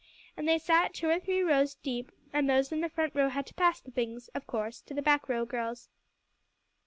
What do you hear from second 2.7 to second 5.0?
in the front row had to pass the things, of course, to